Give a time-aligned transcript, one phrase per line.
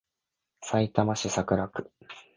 [0.63, 1.91] さいたま市桜区